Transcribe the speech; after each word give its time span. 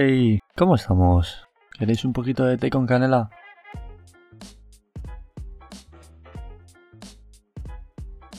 Hey, 0.00 0.38
¿cómo 0.56 0.76
estamos? 0.76 1.48
¿Queréis 1.76 2.04
un 2.04 2.12
poquito 2.12 2.44
de 2.44 2.56
té 2.56 2.70
con 2.70 2.86
canela? 2.86 3.30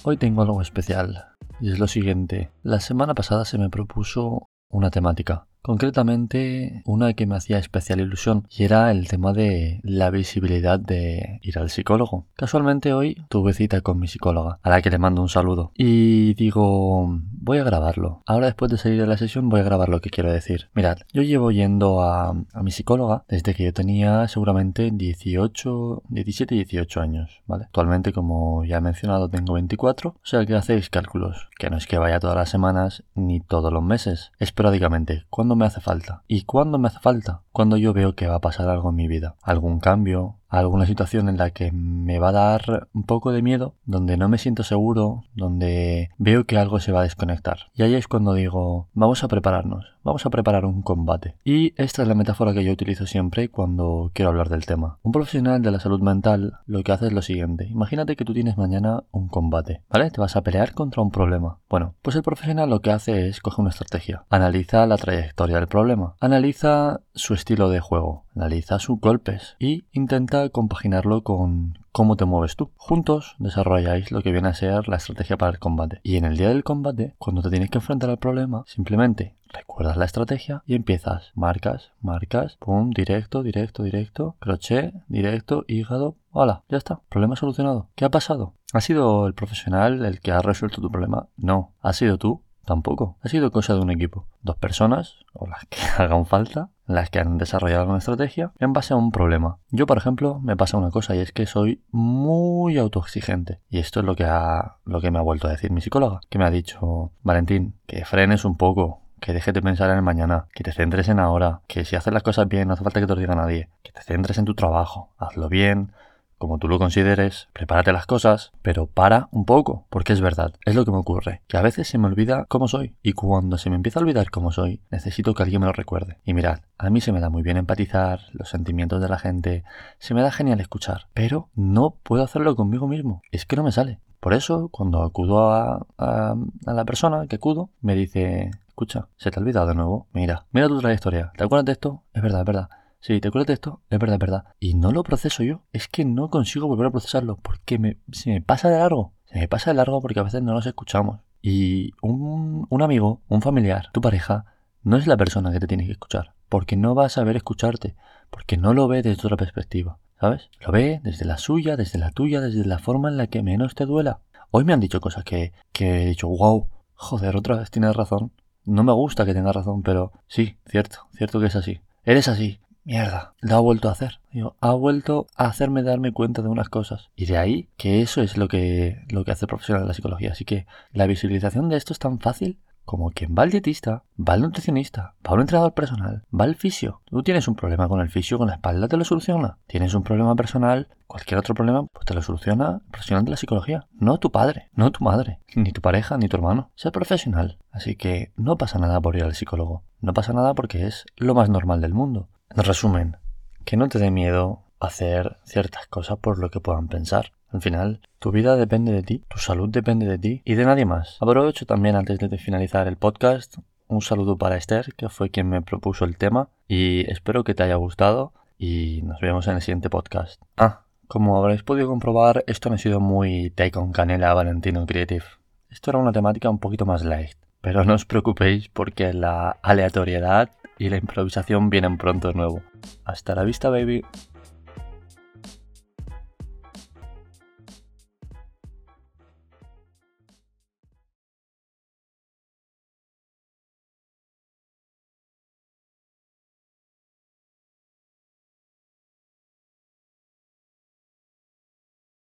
Hoy 0.03 0.15
tengo 0.15 0.41
algo 0.41 0.61
especial, 0.61 1.35
y 1.59 1.73
es 1.73 1.77
lo 1.77 1.87
siguiente. 1.89 2.49
La 2.63 2.79
semana 2.79 3.13
pasada 3.13 3.43
se 3.43 3.57
me 3.57 3.69
propuso 3.69 4.47
una 4.69 4.89
temática, 4.89 5.48
Concretamente, 5.61 6.83
una 6.85 7.13
que 7.13 7.25
me 7.25 7.35
hacía 7.35 7.57
especial 7.57 7.99
ilusión 7.99 8.47
y 8.49 8.63
era 8.63 8.91
el 8.91 9.07
tema 9.09 9.34
de 9.34 9.81
la 9.84 10.09
visibilidad 10.09 10.79
de 10.79 11.39
ir 11.41 11.59
al 11.59 11.70
psicólogo. 11.70 12.27
Casualmente 12.35 12.93
hoy 12.93 13.17
tuve 13.27 13.54
cita 13.54 13.81
con 13.81 13.99
mi 13.99 14.07
psicóloga, 14.07 14.59
a 14.63 14.70
la 14.70 14.81
que 14.81 14.89
le 14.89 14.98
mando 14.98 15.21
un 15.21 15.27
saludo. 15.27 15.71
Y 15.75 16.34
digo, 16.35 17.20
voy 17.34 17.57
a 17.57 17.66
grabarlo. 17.66 18.21
Ahora 18.25 18.45
después 18.45 18.71
de 18.71 18.77
salir 18.77 19.02
de 19.02 19.07
la 19.07 19.17
sesión 19.17 19.49
voy 19.49 19.59
a 19.59 19.63
grabar 19.63 19.89
lo 19.89 19.99
que 19.99 20.09
quiero 20.09 20.31
decir. 20.31 20.70
Mirad, 20.75 20.99
yo 21.11 21.23
llevo 21.23 21.52
yendo 21.52 22.02
a, 22.02 22.34
mi 22.62 22.71
psicóloga 22.71 23.26
desde 23.27 23.53
que 23.53 23.66
yo 23.66 23.73
tenía 23.73 24.27
seguramente 24.30 24.91
18, 24.94 26.03
17, 26.07 26.55
18 26.55 27.02
años. 27.02 27.41
Actualmente, 27.49 28.13
como 28.13 28.63
ya 28.63 28.77
he 28.77 28.81
mencionado, 28.81 29.30
tengo 29.30 29.53
24, 29.53 30.12
o 30.12 30.16
sea 30.23 30.45
que 30.45 30.55
hacéis 30.55 30.89
cálculos, 30.89 31.49
que 31.57 31.70
no 31.70 31.77
es 31.77 31.85
que 31.85 31.98
vaya 31.98 32.20
todas 32.20 32.38
las 32.38 32.49
semanas 32.49 33.03
ni 33.13 33.41
todos 33.41 33.73
los 33.73 33.84
meses, 33.84 34.31
esporádicamente 34.39 35.26
me 35.55 35.66
hace 35.66 35.81
falta. 35.81 36.23
¿Y 36.27 36.44
cuándo 36.44 36.77
me 36.77 36.88
hace 36.88 36.99
falta? 36.99 37.44
Cuando 37.52 37.77
yo 37.77 37.94
veo 37.94 38.16
que 38.16 38.27
va 38.27 38.35
a 38.35 38.41
pasar 38.41 38.70
algo 38.70 38.89
en 38.89 38.95
mi 38.95 39.08
vida. 39.08 39.35
Algún 39.44 39.80
cambio, 39.80 40.38
alguna 40.49 40.85
situación 40.85 41.30
en 41.30 41.38
la 41.38 41.52
que 41.52 41.71
me 41.71 42.20
va 42.20 42.30
a 42.30 42.34
dar 42.34 42.88
un 42.94 43.03
poco 43.03 43.31
de 43.31 43.41
miedo, 43.41 43.76
donde 43.85 44.17
no 44.17 44.30
me 44.30 44.38
siento 44.38 44.63
seguro, 44.63 45.23
donde 45.35 46.09
veo 46.17 46.45
que 46.45 46.58
algo 46.58 46.80
se 46.80 46.91
va 46.91 47.02
a 47.02 47.03
desconectar. 47.03 47.67
Y 47.73 47.84
ahí 47.84 47.95
es 47.95 48.08
cuando 48.08 48.34
digo, 48.34 48.88
vamos 48.94 49.23
a 49.23 49.27
prepararnos, 49.27 49.85
vamos 50.03 50.25
a 50.25 50.30
preparar 50.30 50.66
un 50.66 50.81
combate. 50.81 51.35
Y 51.44 51.73
esta 51.81 52.02
es 52.02 52.08
la 52.08 52.16
metáfora 52.16 52.53
que 52.53 52.63
yo 52.63 52.72
utilizo 52.72 53.05
siempre 53.05 53.49
cuando 53.49 54.12
quiero 54.13 54.30
hablar 54.30 54.49
del 54.49 54.66
tema. 54.66 54.98
Un 55.03 55.12
profesional 55.12 55.61
de 55.61 55.72
la 55.72 55.80
salud 55.80 56.02
mental 56.02 56.59
lo 56.66 56.83
que 56.83 56.92
hace 56.92 57.08
es 57.08 57.14
lo 57.14 57.22
siguiente. 57.22 57.67
Imagínate 57.67 58.16
que 58.16 58.25
tú 58.25 58.33
tienes 58.33 58.58
mañana 58.58 59.03
un 59.11 59.27
combate, 59.27 59.81
¿vale? 59.89 60.11
Te 60.11 60.22
vas 60.22 60.36
a 60.36 60.42
pelear 60.42 60.73
contra 60.73 61.02
un 61.02 61.11
problema. 61.11 61.59
Bueno, 61.70 61.94
pues 62.02 62.16
el 62.16 62.23
profesional 62.23 62.70
lo 62.70 62.81
que 62.81 62.92
hace 62.92 63.27
es 63.27 63.39
coger 63.42 63.61
una 63.61 63.70
estrategia, 63.70 64.23
analiza 64.30 64.86
la 64.86 64.97
trayectoria 64.97 65.58
del 65.58 65.67
problema, 65.67 66.16
analiza 66.20 67.02
su 67.14 67.33
estilo 67.33 67.70
de 67.70 67.80
juego, 67.80 68.25
analiza 68.40 68.80
sus 68.80 69.00
golpes 69.00 69.56
y 69.59 69.86
intenta 69.92 70.48
compaginarlo 70.50 71.23
con 71.23 71.78
cómo 71.92 72.16
te 72.16 72.26
mueves 72.26 72.56
tú. 72.56 72.72
Juntos 72.78 73.36
desarrolláis 73.38 74.12
lo 74.12 74.22
que 74.22 74.32
viene 74.32 74.48
a 74.48 74.54
ser 74.54 74.88
la 74.88 74.95
estrategia 74.95 75.38
para 75.38 75.52
el 75.52 75.59
combate. 75.59 76.00
Y 76.04 76.16
en 76.16 76.26
el 76.26 76.38
día 76.38 76.50
del 76.50 76.64
combate, 76.64 77.16
cuando 77.17 77.42
te 77.42 77.50
tienes 77.50 77.70
que 77.70 77.80
enfrentar 77.80 78.10
al 78.10 78.17
problema, 78.17 78.64
simplemente 78.66 79.36
recuerdas 79.50 79.98
la 79.98 80.06
estrategia 80.06 80.64
y 80.66 80.76
empiezas. 80.76 81.32
Marcas, 81.36 81.92
marcas, 82.02 82.56
pum, 82.60 82.92
directo, 82.92 83.44
directo, 83.44 83.84
directo, 83.84 84.36
crochet, 84.40 84.94
directo, 85.08 85.66
hígado. 85.67 86.16
Hola, 86.32 86.64
ya 86.70 86.78
está, 86.78 87.02
problema 87.10 87.36
solucionado. 87.36 87.90
¿Qué 87.95 88.06
ha 88.06 88.10
pasado? 88.10 88.54
¿Ha 88.72 88.82
sido 88.82 89.28
el 89.28 89.34
profesional 89.34 90.06
el 90.06 90.22
que 90.22 90.32
ha 90.32 90.42
resuelto 90.42 90.82
tu 90.82 90.90
problema? 90.90 91.28
No, 91.36 91.73
ha 91.82 91.94
sido 91.94 92.17
tú 92.17 92.42
Tampoco. 92.70 93.17
Ha 93.23 93.30
sido 93.30 93.50
cosa 93.50 93.73
de 93.73 93.80
un 93.80 93.90
equipo. 93.90 94.28
Dos 94.44 94.56
personas, 94.58 95.16
o 95.34 95.48
las 95.48 95.66
que 95.66 95.80
hagan 95.98 96.28
falta, 96.28 96.70
las 96.90 97.09
que 97.09 97.20
han 97.20 97.38
desarrollado 97.38 97.88
una 97.88 98.00
estrategia 98.00 98.52
en 98.59 98.73
base 98.73 98.94
a 98.94 98.98
un 98.98 99.12
problema. 99.12 99.58
Yo, 99.70 99.86
por 99.86 99.98
ejemplo, 99.98 100.40
me 100.40 100.58
pasa 100.58 100.78
una 100.78 100.90
cosa 100.90 101.16
y 101.16 101.20
es 101.20 101.32
que 101.32 101.45
soy 101.45 101.84
muy 101.92 102.78
autoexigente. 102.78 103.59
Y 103.70 103.78
esto 103.78 104.00
es 104.00 104.06
lo 104.06 104.16
que, 104.16 104.26
ha, 104.26 104.78
lo 104.86 105.00
que 105.00 105.12
me 105.12 105.20
ha 105.20 105.23
vuelto 105.23 105.48
a 105.48 105.52
decir 105.52 105.72
mi 105.72 105.82
psicóloga, 105.82 106.20
que 106.30 106.40
me 106.40 106.45
ha 106.45 106.50
dicho, 106.50 107.12
Valentín, 107.22 107.76
que 107.86 108.06
frenes 108.06 108.44
un 108.44 108.58
poco, 108.58 109.02
que 109.22 109.34
dejes 109.34 109.54
de 109.54 109.62
pensar 109.62 109.92
en 109.92 109.98
el 109.98 110.02
mañana, 110.02 110.48
que 110.54 110.64
te 110.64 110.72
centres 110.72 111.10
en 111.10 111.20
ahora, 111.20 111.62
que 111.67 111.86
si 111.86 111.95
haces 111.95 112.12
las 112.12 112.23
cosas 112.23 112.48
bien 112.48 112.67
no 112.67 112.73
hace 112.73 112.84
falta 112.84 113.00
que 113.00 113.06
te 113.06 113.14
lo 113.14 113.20
diga 113.20 113.36
nadie, 113.36 113.70
que 113.84 113.92
te 113.92 114.02
centres 114.02 114.40
en 114.40 114.45
tu 114.45 114.56
trabajo, 114.56 115.12
hazlo 115.20 115.48
bien, 115.48 115.92
como 116.40 116.58
tú 116.58 116.68
lo 116.68 116.80
consideres, 116.80 117.50
prepárate 117.54 117.94
las 117.94 118.08
cosas, 118.08 118.52
pero 118.64 118.88
para 118.88 119.28
un 119.32 119.45
poco, 119.45 119.86
porque 119.89 120.14
es 120.14 120.22
verdad, 120.22 120.54
es 120.66 120.73
lo 120.73 120.86
que 120.86 120.92
me 120.92 120.98
ocurre, 120.98 121.42
que 121.48 121.58
a 121.58 121.61
veces 121.61 121.88
se 121.88 122.00
me 122.00 122.08
olvida 122.08 122.45
cómo 122.48 122.67
soy, 122.67 122.95
y 123.04 123.14
cuando 123.14 123.58
se 123.58 123.70
me 123.70 123.76
empieza 123.76 124.00
a 124.00 124.04
olvidar 124.04 124.32
cómo 124.32 124.52
soy, 124.52 124.82
necesito 124.89 125.36
que 125.36 125.44
alguien 125.44 125.61
me 125.61 125.67
lo 125.67 125.73
recuerde. 125.73 126.17
Y 126.23 126.33
mirad, 126.33 126.61
a 126.78 126.89
mí 126.89 127.02
se 127.02 127.11
me 127.11 127.20
da 127.20 127.30
muy 127.30 127.44
bien 127.44 127.58
empatizar, 127.58 128.22
los 128.31 128.50
sentimientos 128.50 129.01
de 129.01 129.10
la 129.10 129.19
gente, 129.19 129.63
se 130.00 130.13
me 130.13 130.22
da 130.22 130.31
genial 130.31 130.62
escuchar, 130.62 131.07
pero 131.13 131.50
no 131.54 131.92
puedo 132.01 132.24
hacerlo 132.24 132.56
conmigo 132.56 132.88
mismo, 132.88 133.22
es 133.31 133.45
que 133.45 133.56
no 133.56 133.63
me 133.63 133.72
sale. 133.72 134.00
Por 134.19 134.33
eso, 134.33 134.69
cuando 134.69 135.04
acudo 135.04 135.51
a, 135.51 135.86
a, 135.98 136.36
la 136.66 136.86
persona 136.86 137.28
que 137.28 137.38
acudo, 137.38 137.69
me 137.81 137.95
dice, 137.95 138.51
escucha, 138.68 139.07
se 139.18 139.31
te 139.31 139.39
ha 139.39 139.42
olvidado 139.42 139.68
de 139.68 139.75
nuevo, 139.75 140.07
mira, 140.13 140.45
mira 140.51 140.68
tu 140.68 140.80
trayectoria, 140.80 141.31
¿te 141.38 141.44
acuerdas 141.44 141.66
de 141.66 141.72
esto? 141.74 142.04
Es 142.13 142.22
verdad, 142.22 142.42
es 142.42 142.45
verdad. 142.45 142.69
Sí, 143.01 143.21
te 143.21 143.30
acuerdas 143.30 143.48
de 143.48 143.54
esto, 143.54 143.81
es 143.89 143.98
verdad, 143.98 144.15
es 144.15 144.19
verdad. 144.19 144.44
Y 144.60 144.74
no 144.74 144.92
lo 144.92 145.04
proceso 145.04 145.42
yo. 145.44 145.63
Es 145.71 145.88
que 145.88 146.04
no 146.04 146.30
consigo 146.30 146.68
volver 146.68 146.88
a 146.88 146.92
procesarlo 146.92 147.38
porque 147.38 147.80
me, 147.80 147.98
se 148.12 148.30
me 148.30 148.42
pasa 148.42 148.69
de 148.69 148.77
largo. 148.77 149.13
Se 149.25 149.39
me 149.39 149.48
pasa 149.48 149.71
de 149.71 149.75
largo 149.75 150.01
porque 150.01 150.19
a 150.19 150.24
veces 150.24 150.42
no 150.44 150.54
nos 150.54 150.65
escuchamos. 150.65 151.21
Y 151.42 151.92
un, 152.01 152.68
un 152.69 152.81
amigo, 152.81 153.21
un 153.30 153.42
familiar, 153.42 153.89
tu 153.94 154.01
pareja, 154.01 154.45
no 154.83 154.98
es 154.98 155.07
la 155.07 155.15
persona 155.15 155.51
que 155.51 155.60
te 155.62 155.68
tiene 155.68 155.86
que 155.86 155.94
escuchar. 155.94 156.33
Porque 156.50 156.75
no 156.75 156.94
va 156.94 157.06
a 157.06 157.10
saber 157.10 157.38
escucharte. 157.38 157.95
Porque 158.30 158.57
no 158.57 158.74
lo 158.74 158.88
ve 158.89 159.01
desde 159.01 159.25
otra 159.25 159.38
perspectiva. 159.38 160.00
¿Sabes? 160.19 160.50
Lo 160.60 160.74
ve 160.74 161.00
desde 161.01 161.24
la 161.24 161.38
suya, 161.38 161.77
desde 161.77 162.00
la 162.00 162.12
tuya, 162.12 162.42
desde 162.42 162.66
la 162.66 162.80
forma 162.80 163.07
en 163.07 163.16
la 163.16 163.27
que 163.27 163.42
menos 163.42 163.75
te 163.75 163.86
duela. 163.86 164.19
Hoy 164.51 164.66
me 164.66 164.74
han 164.74 164.81
dicho 164.81 165.00
cosas 165.00 165.24
que, 165.24 165.54
que 165.71 166.04
he 166.04 166.06
dicho, 166.06 166.27
wow, 166.27 166.68
joder, 166.94 167.38
otra 167.38 167.56
vez 167.56 167.71
tienes 167.71 167.95
razón. 167.95 168.33
No 168.66 168.83
me 168.83 168.92
gusta 168.92 169.25
que 169.25 169.33
tengas 169.33 169.56
razón, 169.56 169.83
pero 169.83 170.12
sí, 170.27 170.57
cierto, 170.66 171.07
cierto 171.13 171.39
que 171.39 171.45
es 171.45 171.56
así. 171.56 171.80
Eres 172.04 172.27
así, 172.27 172.60
mierda, 172.84 173.34
lo 173.42 173.56
ha 173.56 173.60
vuelto 173.60 173.90
a 173.90 173.94
hacer. 173.94 174.19
Digo, 174.31 174.56
ha 174.62 174.74
vuelto 174.74 175.28
a 175.36 175.45
hacerme 175.45 175.84
darme 175.84 176.12
cuenta 176.12 176.42
de 176.42 176.50
unas 176.50 176.69
cosas. 176.69 177.10
Y 177.16 177.25
de 177.25 177.38
ahí 177.38 177.69
que 177.78 178.01
eso 178.01 178.22
es 178.22 178.38
lo 178.38 178.48
que, 178.48 179.01
lo 179.10 179.24
que 179.24 179.31
hace 179.31 179.45
el 179.45 179.50
profesional 179.50 179.84
de 179.84 179.88
la 179.88 179.94
psicología. 179.94 180.31
Así 180.31 180.45
que 180.45 180.66
la 180.92 181.07
visualización 181.07 181.69
de 181.69 181.78
esto 181.78 181.94
es 181.94 182.00
tan 182.00 182.19
fácil 182.19 182.60
como 182.90 183.12
quien 183.12 183.36
va 183.38 183.44
al 183.44 183.51
dietista, 183.51 184.04
va 184.18 184.34
al 184.34 184.42
nutricionista, 184.42 185.13
va 185.24 185.30
a 185.30 185.34
un 185.36 185.42
entrenador 185.42 185.75
personal, 185.75 186.24
va 186.34 186.45
al 186.45 186.56
fisio. 186.56 187.04
Tú 187.06 187.22
tienes 187.22 187.48
un 187.48 187.54
problema 187.54 187.88
con 187.88 188.01
el 188.01 188.10
fisio, 188.10 188.40
con 188.40 188.48
la 188.48 188.56
espalda, 188.56 188.88
te 188.88 188.98
lo 188.98 189.06
soluciona. 189.06 189.60
Tienes 189.68 189.94
un 189.94 190.01
problema 190.01 190.36
personal, 190.36 190.88
cualquier 191.06 191.38
otro 191.38 191.54
problema, 191.54 191.86
pues 191.86 192.07
te 192.07 192.16
lo 192.16 192.24
soluciona 192.24 192.81
profesional 192.90 193.25
de 193.25 193.30
la 193.30 193.38
psicología. 193.38 193.86
No 193.94 194.18
tu 194.18 194.31
padre, 194.31 194.72
no 194.74 194.90
tu 194.90 195.04
madre, 195.04 195.40
ni 195.56 195.72
tu 195.72 195.81
pareja, 195.81 196.18
ni 196.18 196.30
tu 196.30 196.38
hermano. 196.38 196.72
Sé 196.74 196.90
profesional. 196.92 197.60
Así 197.72 197.96
que 197.96 198.31
no 198.36 198.57
pasa 198.57 198.80
nada 198.80 199.00
por 199.00 199.16
ir 199.16 199.24
al 199.24 199.36
psicólogo. 199.36 199.84
No 200.01 200.16
pasa 200.16 200.34
nada 200.34 200.56
porque 200.56 200.88
es 200.88 201.06
lo 201.16 201.36
más 201.36 201.48
normal 201.48 201.81
del 201.81 201.94
mundo. 201.94 202.28
En 202.56 202.63
resumen, 202.63 203.18
que 203.63 203.77
no 203.77 203.89
te 203.89 204.00
dé 204.00 204.10
miedo 204.12 204.63
hacer 204.80 205.38
ciertas 205.44 205.88
cosas 205.88 206.18
por 206.18 206.39
lo 206.39 206.50
que 206.50 206.60
puedan 206.60 206.88
pensar. 206.88 207.31
Al 207.51 207.62
final, 207.62 208.01
tu 208.19 208.31
vida 208.31 208.56
depende 208.56 208.92
de 208.92 209.04
ti, 209.04 209.24
tu 209.27 209.38
salud 209.38 209.69
depende 209.69 210.06
de 210.07 210.18
ti 210.18 210.42
y 210.45 210.56
de 210.56 210.65
nadie 210.65 210.86
más. 210.86 211.18
Aprovecho 211.19 211.65
también 211.65 211.95
antes 211.95 212.18
de 212.18 212.38
finalizar 212.38 212.88
el 212.88 212.98
podcast 212.98 213.57
un 213.88 214.01
saludo 214.01 214.38
para 214.38 214.56
Esther, 214.56 214.94
que 214.95 215.10
fue 215.10 215.31
quien 215.31 215.50
me 215.50 215.62
propuso 215.62 216.06
el 216.06 216.15
tema 216.18 216.50
y 216.68 217.10
espero 217.12 217.44
que 217.44 217.56
te 217.56 217.63
haya 217.63 217.75
gustado 217.75 218.33
y 218.57 219.01
nos 219.04 219.19
vemos 219.19 219.48
en 219.48 219.56
el 219.56 219.62
siguiente 219.62 219.89
podcast. 219.89 220.42
Ah, 220.57 220.83
como 221.07 221.38
habréis 221.38 221.63
podido 221.63 221.88
comprobar, 221.88 222.44
esto 222.45 222.69
no 222.69 222.75
ha 222.75 222.77
sido 222.77 223.00
muy 223.00 223.50
take 223.50 223.80
on 223.80 223.92
canela 223.92 224.33
Valentino 224.33 224.86
Creative. 224.86 225.25
Esto 225.69 225.89
era 225.89 225.98
una 225.98 226.12
temática 226.12 226.50
un 226.50 226.60
poquito 226.60 226.86
más 226.86 227.04
light, 227.04 227.36
pero 227.62 227.83
no 227.83 227.94
os 227.94 228.06
preocupéis 228.06 228.69
porque 228.69 229.13
la 229.13 229.57
aleatoriedad 229.62 230.51
y 230.77 230.89
la 230.89 230.97
improvisación 230.97 231.69
vienen 231.69 231.97
pronto 231.97 232.30
de 232.30 232.33
nuevo. 232.33 232.63
Hasta 233.03 233.36
la 233.36 233.44
vista, 233.44 233.69
baby. 233.69 234.06